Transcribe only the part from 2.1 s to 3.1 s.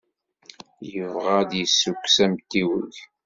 amtiweg.